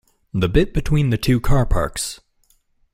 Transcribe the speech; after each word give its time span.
The 0.33 0.49
bit 0.49 0.73
between 0.73 1.11
the 1.11 1.17
two 1.19 1.39
car 1.39 1.63
parks? 1.63 2.21